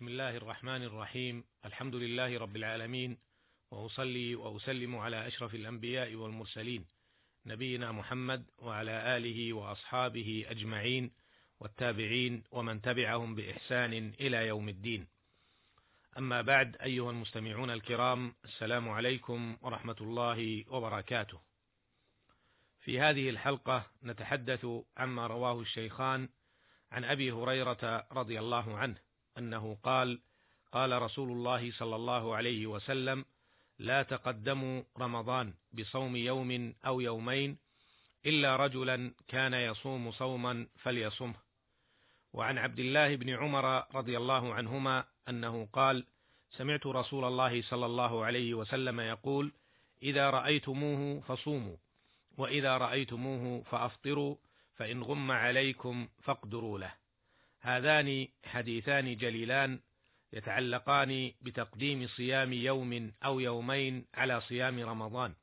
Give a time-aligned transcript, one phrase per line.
[0.00, 1.44] بسم الله الرحمن الرحيم.
[1.64, 3.18] الحمد لله رب العالمين.
[3.70, 6.86] وأصلي وأسلم على أشرف الأنبياء والمرسلين.
[7.46, 11.10] نبينا محمد وعلى آله وأصحابه أجمعين
[11.60, 15.06] والتابعين ومن تبعهم بإحسان إلى يوم الدين.
[16.18, 21.40] أما بعد أيها المستمعون الكرام السلام عليكم ورحمة الله وبركاته.
[22.80, 26.28] في هذه الحلقة نتحدث عما رواه الشيخان
[26.92, 29.09] عن أبي هريرة رضي الله عنه.
[29.38, 30.20] أنه قال
[30.72, 33.24] قال رسول الله صلى الله عليه وسلم
[33.78, 37.58] لا تقدموا رمضان بصوم يوم أو يومين
[38.26, 41.34] إلا رجلا كان يصوم صوما فليصمه.
[42.32, 46.06] وعن عبد الله بن عمر رضي الله عنهما أنه قال
[46.50, 49.52] سمعت رسول الله صلى الله عليه وسلم يقول
[50.02, 51.76] إذا رأيتموه فصوموا
[52.38, 54.36] وإذا رأيتموه فأفطروا
[54.74, 56.92] فإن غم عليكم فاقدروا له.
[57.60, 59.80] هذان حديثان جليلان
[60.32, 65.34] يتعلقان بتقديم صيام يوم أو يومين على صيام رمضان.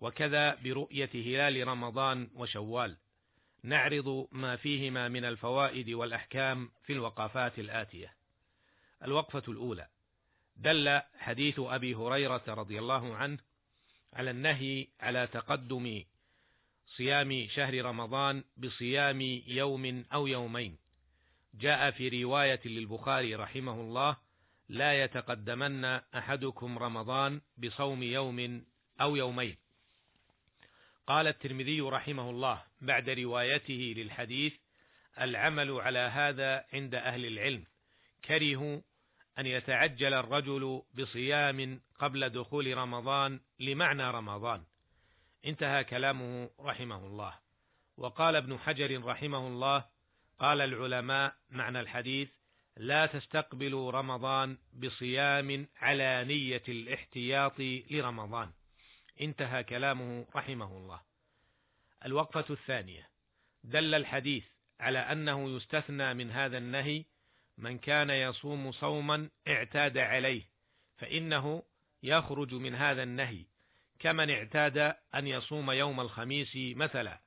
[0.00, 2.96] وكذا برؤية هلال رمضان وشوال.
[3.62, 8.14] نعرض ما فيهما من الفوائد والأحكام في الوقفات الآتية.
[9.04, 9.86] الوقفة الأولى.
[10.56, 13.38] دل حديث أبي هريرة رضي الله عنه
[14.12, 16.04] على النهي على تقدم
[16.86, 20.83] صيام شهر رمضان بصيام يوم أو يومين.
[21.60, 24.16] جاء في رواية للبخاري رحمه الله
[24.68, 28.64] لا يتقدمن أحدكم رمضان بصوم يوم
[29.00, 29.56] أو يومين.
[31.06, 34.54] قال الترمذي رحمه الله بعد روايته للحديث
[35.20, 37.64] العمل على هذا عند أهل العلم
[38.24, 38.80] كرهوا
[39.38, 44.64] أن يتعجل الرجل بصيام قبل دخول رمضان لمعنى رمضان.
[45.46, 47.34] انتهى كلامه رحمه الله.
[47.96, 49.93] وقال ابن حجر رحمه الله
[50.38, 52.28] قال العلماء معنى الحديث
[52.76, 57.60] لا تستقبلوا رمضان بصيام على نية الاحتياط
[57.90, 58.52] لرمضان.
[59.20, 61.00] انتهى كلامه رحمه الله.
[62.04, 63.08] الوقفة الثانية.
[63.64, 64.44] دل الحديث
[64.80, 67.04] على أنه يستثنى من هذا النهي
[67.58, 70.42] من كان يصوم صوما اعتاد عليه
[70.96, 71.62] فإنه
[72.02, 73.44] يخرج من هذا النهي
[73.98, 74.78] كمن اعتاد
[75.14, 77.23] أن يصوم يوم الخميس مثلا.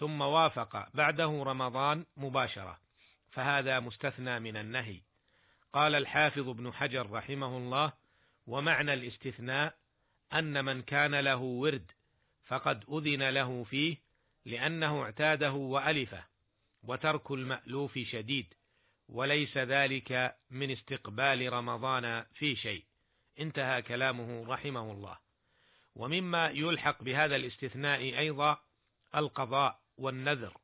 [0.00, 2.80] ثم وافق بعده رمضان مباشرة
[3.30, 5.00] فهذا مستثنى من النهي.
[5.72, 7.92] قال الحافظ ابن حجر رحمه الله
[8.46, 9.74] ومعنى الاستثناء
[10.32, 11.90] أن من كان له ورد
[12.44, 13.96] فقد أذن له فيه
[14.44, 16.24] لأنه اعتاده وألفه
[16.82, 18.54] وترك المألوف شديد
[19.08, 22.84] وليس ذلك من استقبال رمضان في شيء.
[23.40, 25.18] انتهى كلامه رحمه الله.
[25.96, 28.60] ومما يلحق بهذا الاستثناء أيضا
[29.14, 30.56] القضاء والنذر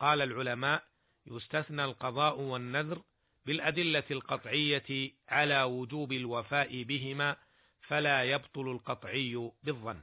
[0.00, 0.84] قال العلماء
[1.26, 3.02] يستثنى القضاء والنذر
[3.46, 7.36] بالأدلة القطعية على وجوب الوفاء بهما
[7.80, 10.02] فلا يبطل القطعي بالظن.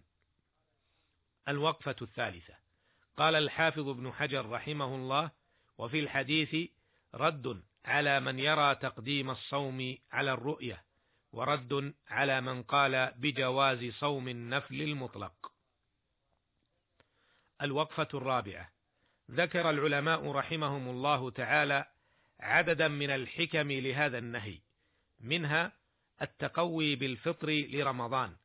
[1.47, 2.53] الوقفة الثالثة
[3.17, 5.31] قال الحافظ ابن حجر رحمه الله
[5.77, 6.69] وفي الحديث
[7.13, 10.83] رد على من يرى تقديم الصوم على الرؤية
[11.31, 15.51] ورد على من قال بجواز صوم النفل المطلق.
[17.61, 18.74] الوقفة الرابعة
[19.31, 21.85] ذكر العلماء رحمهم الله تعالى
[22.39, 24.57] عددا من الحكم لهذا النهي
[25.19, 25.71] منها
[26.21, 28.35] التقوي بالفطر لرمضان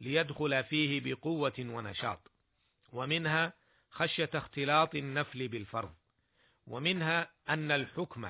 [0.00, 2.30] ليدخل فيه بقوة ونشاط
[2.92, 3.52] ومنها
[3.90, 5.94] خشية اختلاط النفل بالفرض
[6.66, 8.28] ومنها أن الحكم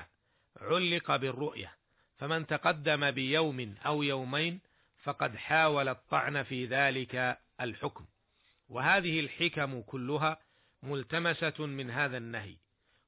[0.61, 1.75] علق بالرؤية
[2.17, 4.59] فمن تقدم بيوم أو يومين
[5.03, 8.05] فقد حاول الطعن في ذلك الحكم.
[8.69, 10.39] وهذه الحكم كلها
[10.83, 12.55] ملتمسة من هذا النهي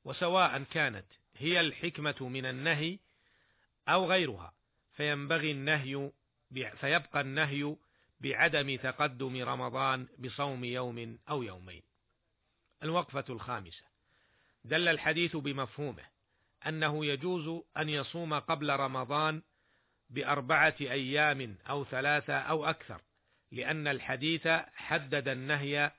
[0.06, 1.06] وسواء كانت
[1.38, 3.00] هي الحكمة من النهي
[3.88, 4.54] أو غيرها
[4.94, 6.12] فينبغي النهي
[6.52, 7.76] فيبقى النهي
[8.22, 11.82] بعدم تقدم رمضان بصوم يوم أو يومين.
[12.84, 13.84] الوقفة الخامسة
[14.66, 16.04] دل الحديث بمفهومه
[16.68, 19.42] أنه يجوز أن يصوم قبل رمضان
[20.10, 23.02] بأربعة أيام أو ثلاثة أو أكثر،
[23.52, 25.92] لأن الحديث حدد النهي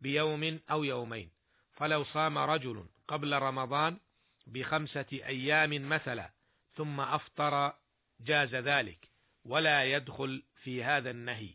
[0.00, 1.30] بيوم أو يومين.
[1.72, 3.98] فلو صام رجل قبل رمضان
[4.46, 6.30] بخمسة أيام مثلا
[6.74, 7.72] ثم أفطر
[8.20, 9.08] جاز ذلك
[9.44, 11.54] ولا يدخل في هذا النهي.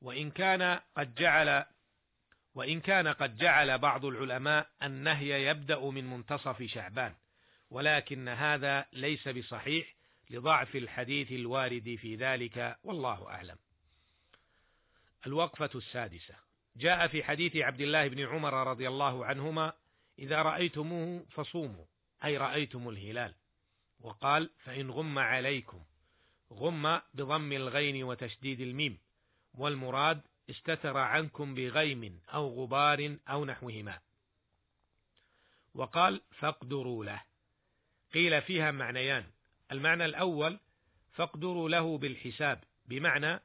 [0.00, 1.64] وإن كان قد جعل
[2.54, 7.14] وإن كان قد جعل بعض العلماء النهي يبدأ من منتصف شعبان
[7.70, 9.94] ولكن هذا ليس بصحيح
[10.30, 13.56] لضعف الحديث الوارد في ذلك والله أعلم.
[15.26, 16.47] الوقفة السادسة.
[16.78, 19.72] جاء في حديث عبد الله بن عمر رضي الله عنهما
[20.18, 21.84] إذا رأيتموه فصوموا.
[22.24, 23.34] أي رأيتم الهلال.
[24.00, 25.84] وقال فإن غم عليكم.
[26.52, 28.98] غم بضم الغين وتشديد الميم.
[29.54, 30.20] والمراد
[30.50, 33.98] استتر عنكم بغيم أو غبار أو نحوهما.
[35.74, 37.22] وقال فاقدروا له.
[38.14, 39.26] قيل فيها معنيان.
[39.72, 40.60] المعنى الأول
[41.12, 42.64] فاقدروا له بالحساب.
[42.86, 43.40] بمعنى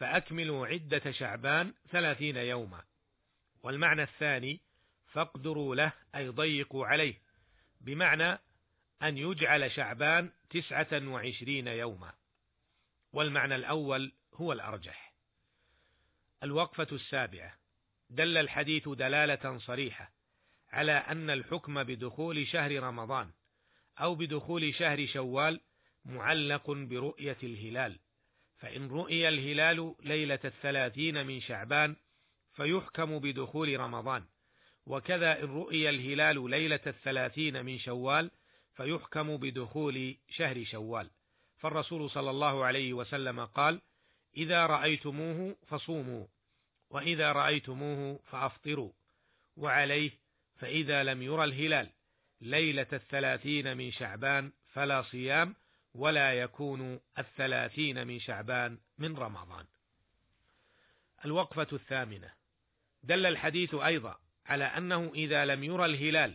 [0.00, 2.82] فأكملوا عدة شعبان ثلاثين يوما.
[3.62, 4.60] والمعنى الثاني
[5.06, 7.14] فاقدروا له أي ضيقوا عليه
[7.80, 8.38] بمعنى
[9.02, 12.12] أن يجعل شعبان تسعة وعشرين يوما.
[13.12, 15.12] والمعنى الأول هو الأرجح.
[16.42, 17.54] الوقفة السابعة.
[18.10, 20.12] دل الحديث دلالة صريحة
[20.72, 23.30] على أن الحكم بدخول شهر رمضان
[23.98, 25.60] أو بدخول شهر شوال
[26.04, 27.98] معلق برؤية الهلال.
[28.60, 31.96] فإن رؤي الهلال ليلة الثلاثين من شعبان
[32.52, 34.24] فيحكم بدخول رمضان.
[34.86, 38.30] وكذا إن رؤي الهلال ليلة الثلاثين من شوال
[38.76, 41.10] فيحكم بدخول شهر شوال.
[41.58, 43.80] فالرسول صلى الله عليه وسلم قال
[44.36, 46.26] إذا رأيتموه فصوموا
[46.90, 48.92] وإذا رأيتموه فأفطروا
[49.56, 50.10] وعليه
[50.56, 51.90] فإذا لم يرى الهلال
[52.40, 55.54] ليلة الثلاثين من شعبان فلا صيام
[55.94, 59.66] ولا يكون الثلاثين من شعبان من رمضان.
[61.24, 62.32] الوقفة الثامنة.
[63.02, 66.34] دل الحديث أيضا على أنه إذا لم يرى الهلال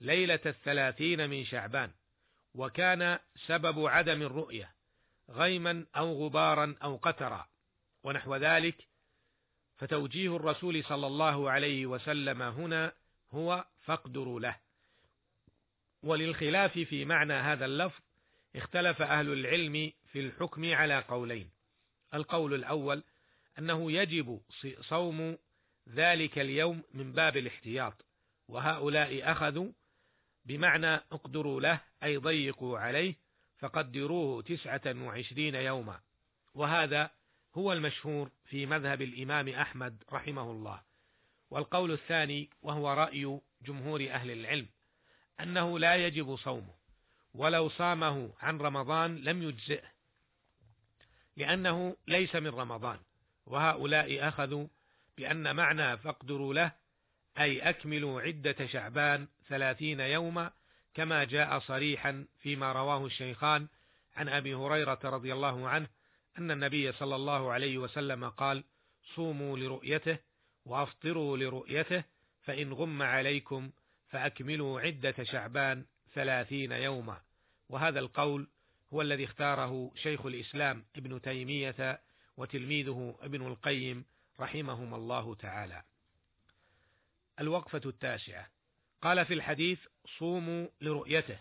[0.00, 1.90] ليلة الثلاثين من شعبان
[2.54, 4.74] وكان سبب عدم الرؤية
[5.30, 7.48] غيما أو غبارا أو قترا
[8.02, 8.88] ونحو ذلك
[9.76, 12.92] فتوجيه الرسول صلى الله عليه وسلم هنا
[13.30, 14.56] هو فاقدروا له.
[16.02, 18.00] وللخلاف في معنى هذا اللفظ
[18.56, 21.50] اختلف أهل العلم في الحكم على قولين.
[22.14, 23.04] القول الأول
[23.58, 24.40] أنه يجب
[24.80, 25.38] صوم
[25.88, 28.04] ذلك اليوم من باب الاحتياط
[28.48, 29.72] وهؤلاء أخذوا
[30.44, 33.14] بمعنى اقدروا له أي ضيقوا عليه
[33.58, 36.00] فقدروه تسعة وعشرين يوما.
[36.54, 37.10] وهذا
[37.54, 40.82] هو المشهور في مذهب الإمام أحمد رحمه الله.
[41.50, 44.68] والقول الثاني وهو رأي جمهور أهل العلم
[45.40, 46.77] أنه لا يجب صومه.
[47.34, 49.88] ولو صامه عن رمضان لم يجزئه
[51.36, 52.98] لأنه ليس من رمضان.
[53.46, 54.66] وهؤلاء أخذوا
[55.16, 56.72] بأن معنى فاقدروا له
[57.38, 60.50] أي أكملوا عدة شعبان ثلاثين يوما
[60.94, 63.68] كما جاء صريحا فيما رواه الشيخان
[64.16, 65.88] عن أبي هريرة رضي الله عنه
[66.38, 68.64] أن النبي صلى الله عليه وسلم قال
[69.14, 70.18] صوموا لرؤيته
[70.64, 72.04] وأفطروا لرؤيته
[72.42, 73.70] فإن غم عليكم
[74.08, 75.84] فأكملوا عدة شعبان
[76.14, 77.20] ثلاثين يوما.
[77.68, 78.48] وهذا القول
[78.92, 82.00] هو الذي اختاره شيخ الإسلام ابن تيمية
[82.36, 84.04] وتلميذه ابن القيم
[84.40, 85.82] رحمهما الله تعالى.
[87.40, 88.48] الوقفة التاسعة.
[89.02, 89.80] قال في الحديث
[90.18, 91.38] صوموا لرؤيته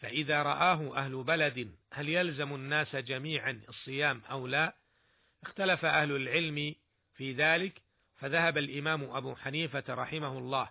[0.00, 4.74] فإذا رآه أهل بلد هل يلزم الناس جميعا الصيام أو لا؟
[5.42, 6.74] اختلف أهل العلم
[7.14, 7.82] في ذلك
[8.16, 10.70] فذهب الإمام أبو حنيفة رحمه الله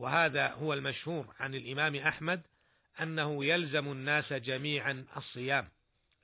[0.00, 2.42] وهذا هو المشهور عن الإمام أحمد
[3.00, 5.68] أنه يلزم الناس جميعا الصيام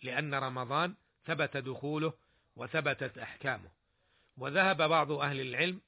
[0.02, 0.94] لأن رمضان
[1.24, 2.12] ثبت دخوله
[2.56, 3.70] وثبتت أحكامه.
[4.36, 5.80] وذهب بعض أهل العلم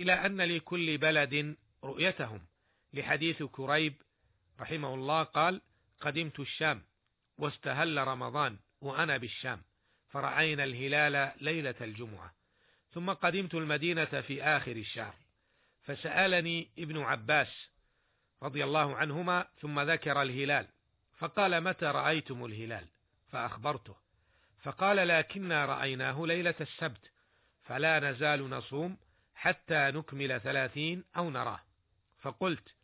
[0.00, 2.46] إلى أن لكل بلد رؤيتهم.
[2.92, 3.94] لحديث كريب
[4.60, 5.60] رحمه الله قال
[6.00, 6.82] قدمت الشام
[7.38, 9.62] واستهل رمضان وأنا بالشام
[10.08, 12.34] فرأينا الهلال ليلة الجمعة
[12.90, 15.27] ثم قدمت المدينة في آخر الشهر
[15.88, 17.68] فسألني ابن عباس
[18.42, 20.68] رضي الله عنهما ثم ذكر الهلال
[21.16, 22.88] فقال متى رأيتم الهلال؟
[23.28, 23.96] فأخبرته.
[24.62, 27.12] فقال لكنا رأيناه ليلة السبت
[27.62, 28.96] فلا نزال نصوم
[29.34, 31.60] حتى نكمل ثلاثين أو نراه.
[32.18, 32.74] فقلت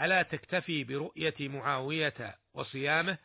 [0.00, 3.18] ألا تكتفي برؤية معاوية وصيامه؟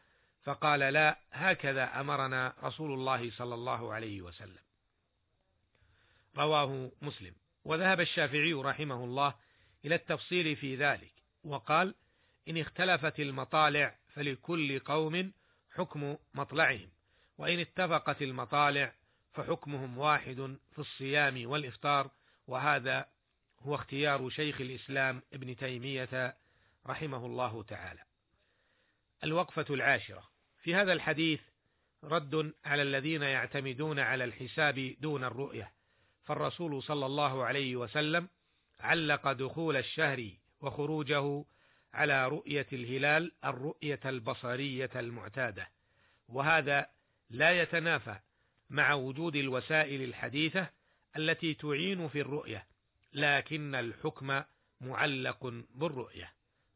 [0.43, 4.63] فقال لا هكذا أمرنا رسول الله صلى الله عليه وسلم.
[6.37, 7.33] رواه مسلم.
[7.67, 9.33] وذهب الشافعي رحمه الله
[9.85, 11.11] إلى التفصيل في ذلك
[11.43, 11.95] وقال
[12.49, 15.31] إن اختلفت المطالع فلكل قوم
[15.71, 16.89] حكم مطلعهم
[17.37, 18.93] وإن اتفقت المطالع
[19.33, 22.11] فحكمهم واحد في الصيام والإفطار
[22.47, 23.05] وهذا
[23.59, 26.37] هو اختيار شيخ الإسلام ابن تيمية
[26.87, 28.03] رحمه الله تعالى.
[29.23, 30.23] الوقفة العاشرة
[30.63, 31.41] في هذا الحديث
[32.03, 35.76] رد على الذين يعتمدون على الحساب دون الرؤية،
[36.27, 38.29] فالرسول صلى الله عليه وسلم
[38.79, 40.29] علق دخول الشهر
[40.61, 41.45] وخروجه
[41.93, 45.69] على رؤية الهلال الرؤية البصرية المعتادة،
[46.29, 46.87] وهذا
[47.29, 48.15] لا يتنافى
[48.69, 50.69] مع وجود الوسائل الحديثة
[51.17, 52.65] التي تعين في الرؤية
[53.13, 54.41] لكن الحكم
[54.81, 56.33] معلق بالرؤية.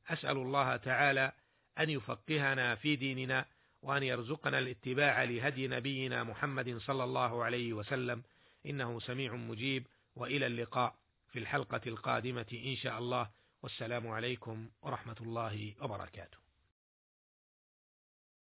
[0.07, 1.31] أسأل الله تعالى
[1.79, 3.45] أن يفقهنا في ديننا
[3.81, 8.23] وأن يرزقنا الاتباع لهدي نبينا محمد صلى الله عليه وسلم
[8.65, 10.95] إنه سميع مجيب وإلى اللقاء
[11.31, 13.29] في الحلقة القادمة إن شاء الله.
[13.63, 16.40] والسلام عليكم ورحمة الله وبركاته.